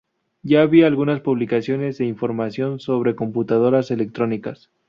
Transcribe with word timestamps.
Ya 0.41 0.63
había 0.63 0.87
algunas 0.87 1.21
publicaciones 1.21 1.99
e 1.99 2.05
información 2.05 2.79
sobre 2.79 3.13
computadoras 3.15 3.91
electrónicas. 3.91 4.71